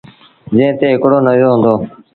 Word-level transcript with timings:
جݩهݩ 0.55 0.77
تي 0.79 0.85
هڪڙو 0.93 1.17
نيزو 1.25 1.49
هُݩدو۔ 1.51 1.73